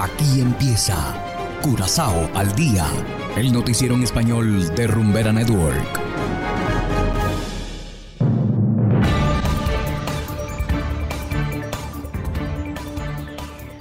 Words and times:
Aquí 0.00 0.40
empieza 0.40 0.96
Curazao 1.60 2.30
al 2.34 2.54
día, 2.54 2.86
el 3.36 3.52
noticiero 3.52 3.96
en 3.96 4.04
español 4.04 4.72
de 4.76 4.86
Rumbera 4.86 5.32
Network. 5.32 6.07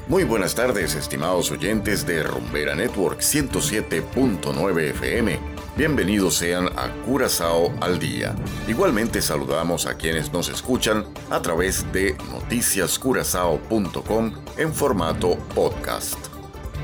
Muy 0.10 0.24
buenas 0.24 0.56
tardes, 0.56 0.96
estimados 0.96 1.52
oyentes 1.52 2.08
de 2.08 2.24
Rumbera 2.24 2.74
Network 2.76 3.20
107.9 3.20 4.92
FM. 4.92 5.38
Bienvenidos 5.76 6.36
sean 6.36 6.68
a 6.78 6.94
Curazao 7.06 7.74
al 7.82 8.00
día. 8.00 8.34
Igualmente 8.70 9.22
saludamos 9.22 9.86
a 9.86 9.98
quienes 9.98 10.32
nos 10.32 10.48
escuchan 10.48 11.04
a 11.30 11.42
través 11.42 11.92
de 11.92 12.16
noticiascurazao.com 12.32 14.32
en 14.56 14.74
formato 14.74 15.38
podcast. 15.54 16.18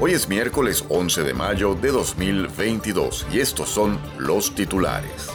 Hoy 0.01 0.11
es 0.11 0.27
miércoles 0.27 0.83
11 0.89 1.23
de 1.23 1.33
mayo 1.33 1.75
de 1.75 1.91
2022 1.91 3.27
y 3.31 3.39
estos 3.39 3.69
son 3.69 4.01
los 4.17 4.53
titulares. 4.53 5.29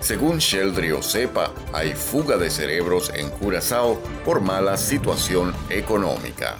Según 0.00 0.38
Sheldry 0.38 0.90
Osepa, 0.90 1.52
hay 1.72 1.92
fuga 1.92 2.38
de 2.38 2.50
cerebros 2.50 3.12
en 3.14 3.30
Curazao 3.30 4.02
por 4.24 4.40
mala 4.40 4.76
situación 4.76 5.54
económica. 5.70 6.56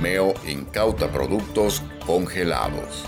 Meo 0.00 0.34
incauta 0.46 1.08
productos 1.10 1.82
congelados. 2.04 3.04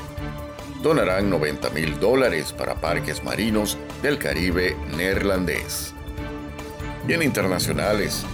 Donarán 0.83 1.29
90 1.29 1.71
mil 1.71 1.99
dólares 1.99 2.53
para 2.53 2.77
parques 2.77 3.25
marinos 3.25 3.77
del 4.03 4.19
Caribe 4.19 4.77
neerlandés. 4.97 5.93
Y 7.07 7.13
en 7.13 7.23
internacionales, 7.23 8.25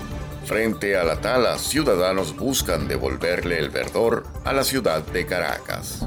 frente 0.45 0.97
a 0.97 1.05
la 1.05 1.21
tala, 1.21 1.59
ciudadanos 1.59 2.37
buscan 2.37 2.87
devolverle 2.89 3.59
el 3.59 3.71
verdor 3.71 4.25
a 4.45 4.53
la 4.53 4.65
ciudad 4.65 5.03
de 5.07 5.27
Caracas. 5.27 6.07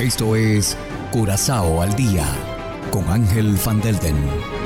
Esto 0.00 0.36
es 0.36 0.76
Curazao 1.12 1.80
al 1.80 1.94
día 1.94 2.26
con 2.90 3.08
Ángel 3.08 3.56
Van 3.64 3.80
Delden. 3.80 4.63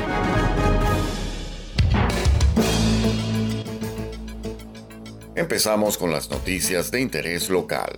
Empezamos 5.48 5.96
con 5.96 6.10
las 6.10 6.28
noticias 6.28 6.90
de 6.90 7.00
interés 7.00 7.48
local. 7.48 7.90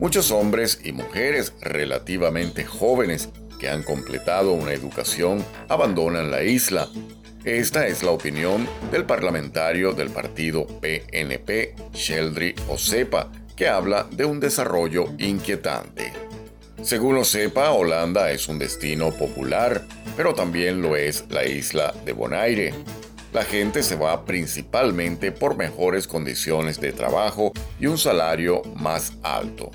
Muchos 0.00 0.32
hombres 0.32 0.80
y 0.82 0.90
mujeres 0.90 1.52
relativamente 1.60 2.64
jóvenes 2.64 3.28
que 3.60 3.68
han 3.68 3.84
completado 3.84 4.50
una 4.50 4.72
educación 4.72 5.44
abandonan 5.68 6.32
la 6.32 6.42
isla. 6.42 6.88
Esta 7.44 7.86
es 7.86 8.02
la 8.02 8.10
opinión 8.10 8.66
del 8.90 9.04
parlamentario 9.04 9.92
del 9.92 10.10
partido 10.10 10.66
PNP, 10.66 11.76
Sheldry 11.92 12.56
Osepa, 12.68 13.30
que 13.54 13.68
habla 13.68 14.08
de 14.10 14.24
un 14.24 14.40
desarrollo 14.40 15.04
inquietante. 15.18 16.12
Según 16.82 17.18
Osepa, 17.18 17.70
Holanda 17.70 18.32
es 18.32 18.48
un 18.48 18.58
destino 18.58 19.12
popular, 19.12 19.86
pero 20.16 20.34
también 20.34 20.82
lo 20.82 20.96
es 20.96 21.24
la 21.30 21.46
isla 21.46 21.94
de 22.04 22.12
Bonaire, 22.12 22.74
la 23.34 23.44
gente 23.44 23.82
se 23.82 23.96
va 23.96 24.24
principalmente 24.24 25.32
por 25.32 25.56
mejores 25.56 26.06
condiciones 26.06 26.80
de 26.80 26.92
trabajo 26.92 27.52
y 27.80 27.86
un 27.86 27.98
salario 27.98 28.62
más 28.76 29.14
alto. 29.24 29.72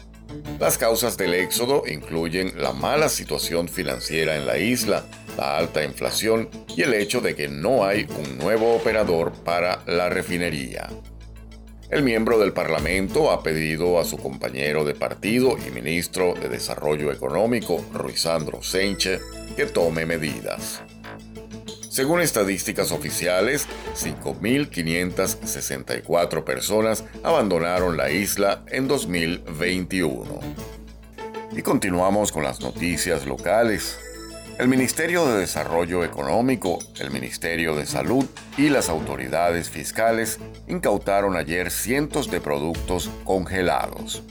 Las 0.59 0.77
causas 0.77 1.17
del 1.17 1.33
éxodo 1.33 1.83
incluyen 1.85 2.53
la 2.55 2.71
mala 2.71 3.09
situación 3.09 3.67
financiera 3.67 4.38
en 4.38 4.47
la 4.47 4.57
isla, 4.57 5.03
la 5.38 5.57
alta 5.57 5.83
inflación 5.83 6.49
y 6.75 6.83
el 6.83 6.93
hecho 6.93 7.19
de 7.19 7.35
que 7.35 7.49
no 7.49 7.83
hay 7.83 8.07
un 8.17 8.38
nuevo 8.38 8.73
operador 8.73 9.33
para 9.43 9.83
la 9.85 10.07
refinería. 10.07 10.88
El 11.89 12.03
miembro 12.03 12.39
del 12.39 12.53
Parlamento 12.53 13.29
ha 13.29 13.44
pedido 13.44 13.99
a 13.99 14.05
su 14.05 14.17
compañero 14.17 14.85
de 14.85 14.95
partido 14.95 15.57
y 15.57 15.71
ministro 15.71 16.33
de 16.33 16.47
Desarrollo 16.47 17.11
Económico, 17.11 17.83
Ruizandro 17.94 18.63
Senche, 18.63 19.19
que 19.57 19.66
tome 19.66 20.05
medidas. 20.05 20.81
Según 21.99 22.21
estadísticas 22.21 22.93
oficiales, 22.93 23.67
5.564 23.93 26.45
personas 26.45 27.03
abandonaron 27.23 27.97
la 27.97 28.09
isla 28.09 28.63
en 28.67 28.87
2021. 28.87 30.39
Y 31.51 31.61
continuamos 31.61 32.31
con 32.31 32.43
las 32.43 32.61
noticias 32.61 33.25
locales. 33.25 33.99
El 34.57 34.69
Ministerio 34.69 35.27
de 35.27 35.39
Desarrollo 35.39 36.05
Económico, 36.05 36.79
el 37.01 37.11
Ministerio 37.11 37.75
de 37.75 37.85
Salud 37.85 38.23
y 38.57 38.69
las 38.69 38.87
autoridades 38.87 39.69
fiscales 39.69 40.39
incautaron 40.69 41.35
ayer 41.35 41.69
cientos 41.69 42.31
de 42.31 42.39
productos 42.39 43.09
congelados. 43.25 44.23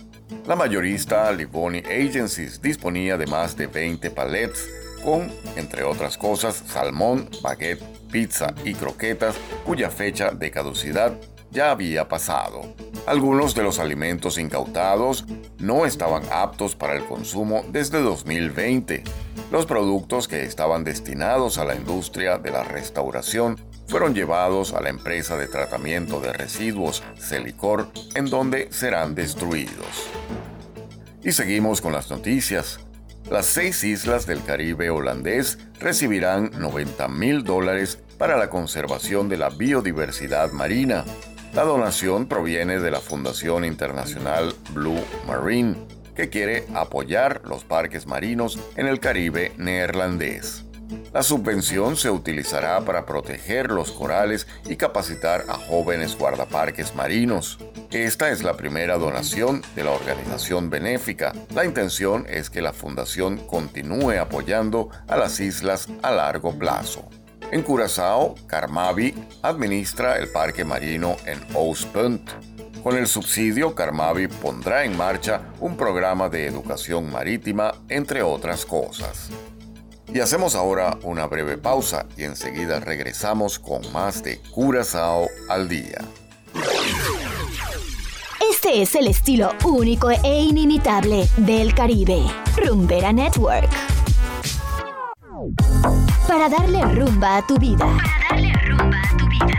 La 0.47 0.57
mayorista 0.57 1.31
Livoni 1.33 1.81
Agencies 1.81 2.63
disponía 2.63 3.19
de 3.19 3.27
más 3.27 3.59
de 3.59 3.67
20 3.67 4.11
palets 4.11 4.67
con, 4.99 5.31
entre 5.57 5.85
otras 5.85 6.19
cosas, 6.19 6.63
salmón, 6.67 7.29
baguette, 7.43 7.83
pizza 8.11 8.55
y 8.65 8.75
croquetas 8.75 9.37
cuya 9.65 9.91
fecha 9.91 10.31
de 10.31 10.51
caducidad 10.51 11.13
ya 11.51 11.71
había 11.71 12.09
pasado. 12.09 12.63
Algunos 13.07 13.55
de 13.55 13.63
los 13.63 13.79
alimentos 13.79 14.39
incautados 14.39 15.25
no 15.59 15.87
estaban 15.87 16.23
aptos 16.31 16.75
para 16.75 16.95
el 16.95 17.05
consumo 17.05 17.65
desde 17.71 18.03
2020. 18.03 19.03
Los 19.51 19.65
productos 19.65 20.29
que 20.29 20.43
estaban 20.43 20.85
destinados 20.85 21.59
a 21.59 21.65
la 21.65 21.75
industria 21.75 22.39
de 22.39 22.51
la 22.51 22.65
restauración 22.65 23.59
fueron 23.87 24.15
llevados 24.15 24.75
a 24.75 24.83
la 24.83 24.91
empresa 24.91 25.37
de 25.39 25.47
tratamiento 25.47 26.21
de 26.21 26.35
residuos 26.35 27.03
Celicor, 27.19 27.89
en 28.15 28.27
donde 28.27 28.71
serán 28.71 29.15
destruidos. 29.15 30.11
Y 31.25 31.33
seguimos 31.33 31.81
con 31.81 31.95
las 31.95 32.11
noticias. 32.11 32.81
Las 33.31 33.45
seis 33.45 33.85
islas 33.85 34.27
del 34.27 34.43
Caribe 34.43 34.89
holandés 34.89 35.59
recibirán 35.79 36.51
90 36.59 37.09
mil 37.09 37.45
dólares 37.45 37.99
para 38.17 38.39
la 38.39 38.49
conservación 38.49 39.29
de 39.29 39.37
la 39.37 39.51
biodiversidad 39.51 40.51
marina. 40.53 41.05
La 41.53 41.65
donación 41.65 42.27
proviene 42.27 42.79
de 42.81 42.91
la 42.91 43.01
Fundación 43.01 43.67
Internacional 43.67 44.55
Blue 44.73 45.05
Marine, 45.27 45.77
que 46.17 46.31
quiere 46.31 46.65
apoyar 46.75 47.43
los 47.45 47.65
parques 47.65 48.07
marinos 48.07 48.59
en 48.77 48.87
el 48.87 48.99
Caribe 48.99 49.53
neerlandés. 49.59 50.68
La 51.19 51.25
subvención 51.25 51.97
se 51.97 52.11
utilizará 52.11 52.81
para 52.83 53.05
proteger 53.05 53.73
los 53.73 53.91
corales 53.91 54.47
y 54.69 54.77
capacitar 54.77 55.47
a 55.49 55.55
jóvenes 55.55 56.17
guardaparques 56.17 56.95
marinos. 56.95 57.59
Esta 57.91 58.31
es 58.31 58.45
la 58.45 58.57
primera 58.57 58.99
donación 58.99 59.63
de 59.75 59.83
la 59.83 59.91
organización 59.91 60.71
benéfica. 60.71 61.33
La 61.57 61.65
intención 61.65 62.25
es 62.29 62.51
que 62.51 62.63
la 62.63 62.73
fundación 62.73 63.39
continúe 63.49 64.13
apoyando 64.21 64.91
a 65.09 65.17
las 65.17 65.41
islas 65.41 65.89
a 66.03 66.13
largo 66.13 66.57
plazo. 66.57 67.09
En 67.51 67.63
Curazao, 67.63 68.37
Carmavi 68.47 69.13
administra 69.43 70.19
el 70.19 70.29
parque 70.29 70.65
marino 70.65 71.17
en 71.27 71.41
Oospunt. 71.53 72.31
Con 72.85 72.97
el 72.97 73.09
subsidio, 73.09 73.75
Carmavi 73.75 74.29
pondrá 74.29 74.85
en 74.85 74.97
marcha 74.97 75.41
un 75.59 75.77
programa 75.77 76.29
de 76.29 76.47
educación 76.47 77.11
marítima, 77.11 77.75
entre 77.89 78.23
otras 78.23 78.65
cosas. 78.65 79.31
Y 80.13 80.21
hacemos 80.21 80.55
ahora 80.55 80.99
una 81.03 81.27
breve 81.27 81.59
pausa 81.59 82.07
y 82.17 82.25
enseguida 82.25 82.81
regresamos 82.81 83.59
con 83.59 83.93
más 83.93 84.23
de 84.23 84.41
Curazao 84.53 85.29
al 85.49 85.69
día. 85.69 85.99
Este 88.51 88.83
es 88.83 88.95
el 88.95 89.07
estilo 89.07 89.53
único 89.65 90.11
e 90.11 90.41
inimitable 90.41 91.29
del 91.37 91.75
Caribe. 91.75 92.23
Rumbera 92.57 93.13
Network. 93.13 93.71
Para 96.27 96.49
darle 96.49 96.83
rumba 96.95 97.37
a 97.39 97.47
tu 97.47 97.59
vida. 97.59 97.87
Para 97.87 98.29
darle 98.31 98.53
rumba 98.65 99.01
a 99.01 99.17
tu 99.17 99.29
vida. 99.29 99.59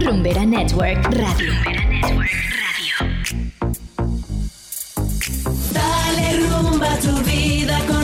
Rumbera 0.00 0.46
Network 0.46 1.04
Radio. 1.04 1.52
Rumbera 1.52 1.84
Network 1.84 2.30
Radio. 2.30 2.60
Dale 5.72 6.48
rumba 6.48 6.92
a 6.92 6.98
tu 6.98 7.12
vida 7.22 7.78
con 7.86 7.99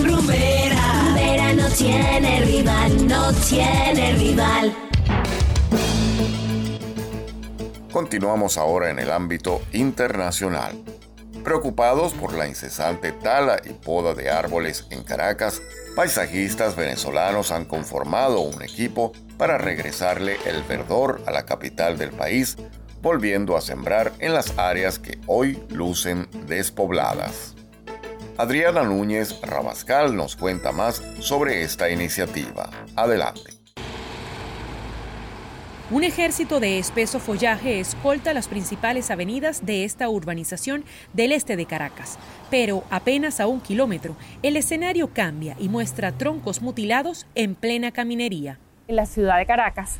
tiene 1.77 2.41
rival, 2.41 3.07
no 3.07 3.33
tiene 3.35 4.15
rival. 4.15 4.75
Continuamos 7.93 8.57
ahora 8.57 8.91
en 8.91 8.99
el 8.99 9.11
ámbito 9.11 9.61
internacional. 9.73 10.83
Preocupados 11.45 12.15
por 12.15 12.33
la 12.33 12.49
incesante 12.49 13.13
tala 13.13 13.61
y 13.63 13.75
poda 13.75 14.15
de 14.15 14.31
árboles 14.31 14.87
en 14.91 15.05
Caracas, 15.05 15.61
paisajistas 15.95 16.77
venezolanos 16.77 17.53
han 17.53 17.67
conformado 17.67 18.41
un 18.41 18.63
equipo 18.63 19.13
para 19.37 19.59
regresarle 19.59 20.39
el 20.47 20.63
verdor 20.63 21.23
a 21.27 21.31
la 21.31 21.45
capital 21.45 21.99
del 21.99 22.11
país, 22.11 22.57
volviendo 23.03 23.55
a 23.55 23.61
sembrar 23.61 24.13
en 24.19 24.33
las 24.33 24.59
áreas 24.59 24.99
que 24.99 25.21
hoy 25.27 25.63
lucen 25.69 26.27
despobladas. 26.47 27.56
Adriana 28.39 28.83
Núñez 28.83 29.41
Rabascal 29.41 30.15
nos 30.15 30.37
cuenta 30.37 30.71
más 30.71 31.03
sobre 31.21 31.63
esta 31.63 31.89
iniciativa. 31.89 32.69
Adelante. 32.95 33.53
Un 35.91 36.05
ejército 36.05 36.61
de 36.61 36.79
espeso 36.79 37.19
follaje 37.19 37.81
escolta 37.81 38.35
las 38.35 38.49
principales 38.49 39.11
avenidas 39.11 39.65
de 39.65 39.85
esta 39.85 40.11
urbanización 40.11 40.85
del 41.15 41.33
este 41.33 41.57
de 41.57 41.65
Caracas. 41.65 42.19
Pero 42.51 42.85
apenas 42.91 43.41
a 43.41 43.47
un 43.47 43.61
kilómetro, 43.61 44.17
el 44.43 44.59
escenario 44.59 45.15
cambia 45.15 45.57
y 45.59 45.71
muestra 45.71 46.13
troncos 46.13 46.61
mutilados 46.61 47.27
en 47.37 47.55
plena 47.55 47.91
caminería. 47.91 48.59
La 48.87 49.07
ciudad 49.07 49.39
de 49.39 49.47
Caracas 49.47 49.97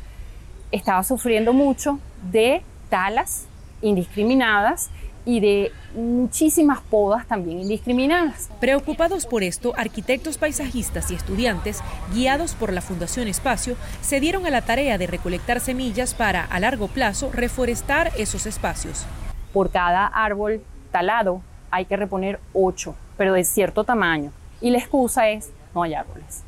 estaba 0.71 1.03
sufriendo 1.03 1.53
mucho 1.53 1.99
de 2.31 2.61
talas 2.89 3.47
indiscriminadas 3.81 4.91
y 5.27 5.41
de 5.41 5.73
muchísimas 5.93 6.79
podas 6.79 7.27
también 7.27 7.59
indiscriminadas. 7.59 8.49
Preocupados 8.61 9.25
por 9.25 9.43
esto, 9.43 9.73
arquitectos 9.75 10.37
paisajistas 10.37 11.11
y 11.11 11.15
estudiantes, 11.15 11.83
guiados 12.13 12.55
por 12.55 12.71
la 12.71 12.79
Fundación 12.79 13.27
Espacio, 13.27 13.75
se 13.99 14.21
dieron 14.21 14.45
a 14.45 14.51
la 14.51 14.61
tarea 14.61 14.97
de 14.97 15.05
recolectar 15.05 15.59
semillas 15.59 16.13
para, 16.13 16.45
a 16.45 16.59
largo 16.61 16.87
plazo, 16.87 17.29
reforestar 17.33 18.09
esos 18.17 18.45
espacios. 18.45 19.05
Por 19.51 19.69
cada 19.69 20.07
árbol 20.07 20.61
talado 20.93 21.41
hay 21.71 21.83
que 21.83 21.97
reponer 21.97 22.39
ocho, 22.53 22.95
pero 23.17 23.33
de 23.33 23.43
cierto 23.43 23.83
tamaño. 23.83 24.31
Y 24.61 24.71
la 24.71 24.77
excusa 24.77 25.27
es, 25.27 25.51
no 25.75 25.83
hay 25.83 25.93
árboles. 25.93 26.43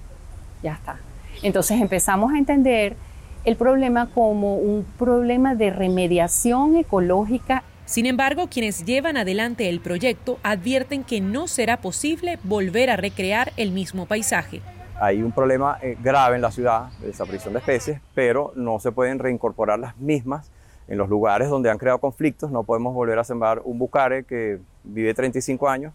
Ya 0.64 0.72
está. 0.72 1.00
Entonces 1.44 1.82
empezamos 1.82 2.32
a 2.32 2.38
entender 2.38 2.96
el 3.44 3.58
problema 3.58 4.08
como 4.08 4.56
un 4.56 4.86
problema 4.98 5.56
de 5.56 5.70
remediación 5.70 6.78
ecológica 6.78 7.64
sin 7.90 8.06
embargo, 8.06 8.50
quienes 8.52 8.86
llevan 8.86 9.18
adelante 9.18 9.68
el 9.68 9.80
proyecto 9.80 10.38
advierten 10.44 11.04
que 11.04 11.22
no 11.22 11.48
será 11.48 11.78
posible 11.78 12.38
volver 12.44 12.92
a 12.92 12.98
recrear 12.98 13.52
el 13.58 13.72
mismo 13.72 14.06
paisaje. 14.06 14.62
Hay 15.02 15.24
un 15.24 15.32
problema 15.32 15.80
eh, 15.82 15.98
grave 16.00 16.36
en 16.36 16.44
la 16.44 16.52
ciudad 16.52 16.92
de 17.00 17.08
desaparición 17.08 17.56
de 17.56 17.60
especies, 17.62 18.00
pero 18.14 18.54
no 18.56 18.80
se 18.80 18.92
pueden 18.92 19.18
reincorporar 19.18 19.80
las 19.80 19.98
mismas 19.98 20.52
en 20.88 21.00
los 21.00 21.10
lugares 21.10 21.50
donde 21.50 21.72
han 21.72 21.80
creado 21.80 21.98
conflictos. 21.98 22.52
No 22.52 22.64
podemos 22.64 22.94
volver 22.94 23.18
a 23.18 23.24
sembrar 23.24 23.60
un 23.64 23.80
bucare 23.80 24.24
que 24.24 24.60
vive 24.84 25.12
35 25.16 25.68
años 25.68 25.92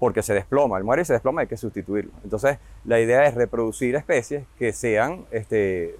porque 0.00 0.24
se 0.24 0.34
desploma, 0.34 0.78
el 0.78 0.84
muere 0.84 1.04
se 1.04 1.12
desploma, 1.12 1.42
hay 1.42 1.46
que 1.46 1.56
sustituirlo. 1.56 2.10
Entonces, 2.24 2.58
la 2.84 2.98
idea 2.98 3.24
es 3.24 3.36
reproducir 3.36 3.94
especies 3.94 4.44
que 4.58 4.72
sean 4.72 5.26
este, 5.30 5.96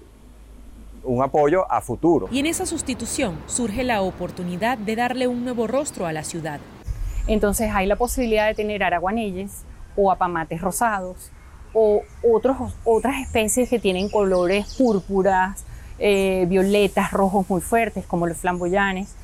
un 1.07 1.23
apoyo 1.23 1.71
a 1.71 1.81
futuro. 1.81 2.27
Y 2.31 2.39
en 2.39 2.45
esa 2.45 2.65
sustitución 2.65 3.39
surge 3.47 3.83
la 3.83 4.01
oportunidad 4.01 4.77
de 4.77 4.95
darle 4.95 5.27
un 5.27 5.43
nuevo 5.43 5.67
rostro 5.67 6.05
a 6.05 6.13
la 6.13 6.23
ciudad. 6.23 6.59
Entonces 7.27 7.71
hay 7.73 7.87
la 7.87 7.95
posibilidad 7.95 8.47
de 8.47 8.55
tener 8.55 8.83
araguanelles 8.83 9.63
o 9.95 10.11
apamates 10.11 10.61
rosados 10.61 11.31
o 11.73 12.01
otros, 12.23 12.75
otras 12.83 13.21
especies 13.21 13.69
que 13.69 13.79
tienen 13.79 14.09
colores 14.09 14.75
púrpuras, 14.77 15.65
eh, 15.99 16.45
violetas, 16.47 17.11
rojos 17.11 17.49
muy 17.49 17.61
fuertes 17.61 18.05
como 18.05 18.27
los 18.27 18.37
flamboyanes 18.37 19.15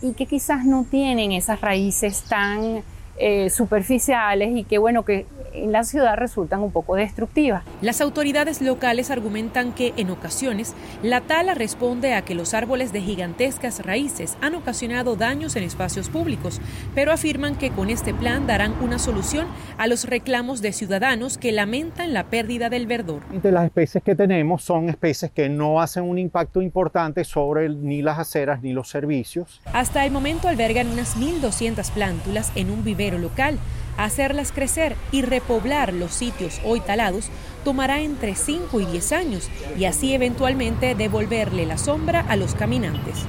y 0.00 0.14
que 0.14 0.26
quizás 0.26 0.64
no 0.64 0.84
tienen 0.84 1.32
esas 1.32 1.60
raíces 1.60 2.22
tan 2.28 2.82
eh, 3.18 3.50
superficiales 3.50 4.56
y 4.56 4.64
que 4.64 4.78
bueno 4.78 5.04
que 5.04 5.26
en 5.54 5.72
la 5.72 5.84
ciudad 5.84 6.16
resultan 6.16 6.60
un 6.60 6.72
poco 6.72 6.96
destructivas. 6.96 7.62
Las 7.80 8.00
autoridades 8.00 8.62
locales 8.62 9.10
argumentan 9.10 9.72
que 9.72 9.92
en 9.96 10.10
ocasiones 10.10 10.74
la 11.02 11.20
tala 11.20 11.54
responde 11.54 12.14
a 12.14 12.22
que 12.22 12.34
los 12.34 12.54
árboles 12.54 12.92
de 12.92 13.00
gigantescas 13.00 13.84
raíces 13.84 14.36
han 14.40 14.54
ocasionado 14.54 15.16
daños 15.16 15.56
en 15.56 15.62
espacios 15.62 16.08
públicos, 16.08 16.60
pero 16.94 17.12
afirman 17.12 17.56
que 17.56 17.70
con 17.70 17.90
este 17.90 18.14
plan 18.14 18.46
darán 18.46 18.74
una 18.82 18.98
solución 18.98 19.46
a 19.78 19.86
los 19.86 20.04
reclamos 20.04 20.62
de 20.62 20.72
ciudadanos 20.72 21.38
que 21.38 21.52
lamentan 21.52 22.12
la 22.12 22.24
pérdida 22.24 22.70
del 22.70 22.86
verdor. 22.86 23.22
De 23.30 23.52
las 23.52 23.64
especies 23.64 24.02
que 24.02 24.14
tenemos 24.14 24.62
son 24.62 24.88
especies 24.88 25.30
que 25.30 25.48
no 25.48 25.80
hacen 25.80 26.04
un 26.04 26.18
impacto 26.18 26.62
importante 26.62 27.24
sobre 27.24 27.68
ni 27.68 28.02
las 28.02 28.18
aceras 28.18 28.62
ni 28.62 28.72
los 28.72 28.88
servicios. 28.88 29.60
Hasta 29.72 30.04
el 30.04 30.12
momento 30.12 30.48
albergan 30.48 30.88
unas 30.88 31.16
1.200 31.16 31.90
plántulas 31.90 32.52
en 32.54 32.70
un 32.70 32.84
local. 33.10 33.58
Hacerlas 33.96 34.52
crecer 34.52 34.96
y 35.10 35.22
repoblar 35.22 35.92
los 35.92 36.12
sitios 36.12 36.60
hoy 36.64 36.80
talados 36.80 37.28
tomará 37.64 38.00
entre 38.00 38.34
5 38.34 38.80
y 38.80 38.86
10 38.86 39.12
años 39.12 39.50
y 39.78 39.84
así 39.84 40.14
eventualmente 40.14 40.94
devolverle 40.94 41.66
la 41.66 41.78
sombra 41.78 42.20
a 42.20 42.36
los 42.36 42.54
caminantes. 42.54 43.26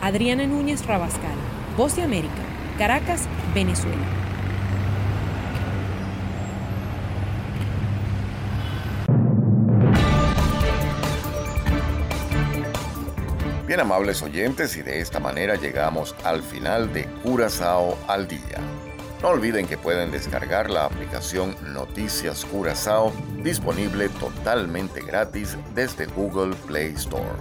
Adriana 0.00 0.46
Núñez 0.46 0.84
Rabascal, 0.86 1.36
Voz 1.76 1.96
de 1.96 2.02
América, 2.02 2.34
Caracas, 2.78 3.22
Venezuela. 3.54 4.24
Bien 13.66 13.80
amables 13.80 14.22
oyentes 14.22 14.76
y 14.76 14.82
de 14.82 15.00
esta 15.00 15.18
manera 15.18 15.56
llegamos 15.56 16.14
al 16.22 16.42
final 16.42 16.92
de 16.92 17.06
Curazao 17.24 17.98
al 18.06 18.28
día. 18.28 18.60
No 19.24 19.30
olviden 19.30 19.66
que 19.66 19.78
pueden 19.78 20.10
descargar 20.10 20.68
la 20.68 20.84
aplicación 20.84 21.56
Noticias 21.72 22.44
Curazao 22.44 23.10
disponible 23.42 24.10
totalmente 24.10 25.00
gratis 25.00 25.56
desde 25.74 26.04
Google 26.04 26.54
Play 26.66 26.92
Store. 26.92 27.38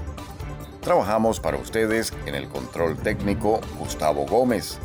Trabajamos 0.79 1.41
para 1.41 1.57
ustedes 1.57 2.13
en 2.25 2.35
el 2.35 2.47
control 2.47 2.95
técnico 2.95 3.59
Gustavo 3.77 4.25
Gómez 4.25 4.79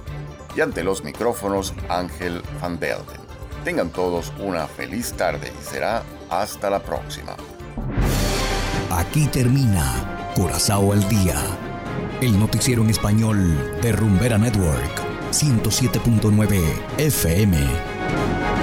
y 0.57 0.61
ante 0.61 0.83
los 0.83 1.05
micrófonos 1.05 1.73
Ángel 1.89 2.43
Van 2.61 2.81
Delden. 2.81 3.21
Tengan 3.63 3.91
todos 3.91 4.33
una 4.41 4.67
feliz 4.67 5.13
tarde 5.13 5.53
y 5.57 5.65
será 5.65 6.03
hasta 6.31 6.69
la 6.69 6.81
próxima. 6.81 7.37
Aquí 8.91 9.29
termina 9.29 10.33
Curazao 10.35 10.93
al 10.93 11.09
día, 11.09 11.37
el 12.21 12.37
noticiero 12.41 12.83
en 12.83 12.91
español 12.91 13.79
de 13.83 13.93
Rumbera 13.93 14.37
Network. 14.37 15.08
107.9 15.33 16.63
FM. 16.99 18.58